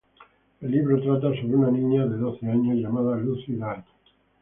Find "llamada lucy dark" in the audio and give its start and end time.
2.75-3.85